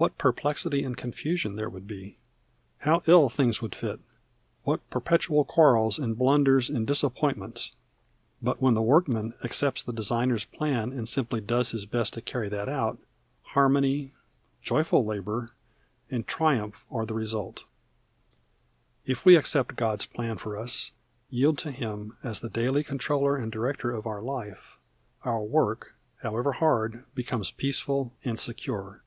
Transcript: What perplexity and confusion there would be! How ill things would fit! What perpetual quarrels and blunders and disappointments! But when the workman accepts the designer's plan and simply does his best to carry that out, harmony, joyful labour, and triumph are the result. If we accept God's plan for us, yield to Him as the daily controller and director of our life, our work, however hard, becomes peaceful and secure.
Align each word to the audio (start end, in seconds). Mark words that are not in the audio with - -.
What 0.00 0.16
perplexity 0.16 0.84
and 0.84 0.96
confusion 0.96 1.56
there 1.56 1.68
would 1.68 1.88
be! 1.88 2.18
How 2.82 3.02
ill 3.06 3.28
things 3.28 3.60
would 3.60 3.74
fit! 3.74 3.98
What 4.62 4.88
perpetual 4.90 5.44
quarrels 5.44 5.98
and 5.98 6.16
blunders 6.16 6.70
and 6.70 6.86
disappointments! 6.86 7.72
But 8.40 8.62
when 8.62 8.74
the 8.74 8.80
workman 8.80 9.34
accepts 9.42 9.82
the 9.82 9.92
designer's 9.92 10.44
plan 10.44 10.92
and 10.92 11.08
simply 11.08 11.40
does 11.40 11.72
his 11.72 11.84
best 11.84 12.14
to 12.14 12.22
carry 12.22 12.48
that 12.48 12.68
out, 12.68 12.98
harmony, 13.42 14.12
joyful 14.62 15.04
labour, 15.04 15.50
and 16.08 16.24
triumph 16.28 16.86
are 16.92 17.04
the 17.04 17.14
result. 17.14 17.64
If 19.04 19.24
we 19.26 19.34
accept 19.36 19.74
God's 19.74 20.06
plan 20.06 20.38
for 20.38 20.56
us, 20.56 20.92
yield 21.28 21.58
to 21.58 21.72
Him 21.72 22.16
as 22.22 22.38
the 22.38 22.48
daily 22.48 22.84
controller 22.84 23.36
and 23.36 23.50
director 23.50 23.90
of 23.90 24.06
our 24.06 24.22
life, 24.22 24.78
our 25.24 25.42
work, 25.42 25.94
however 26.22 26.52
hard, 26.52 27.04
becomes 27.16 27.50
peaceful 27.50 28.14
and 28.24 28.38
secure. 28.38 29.02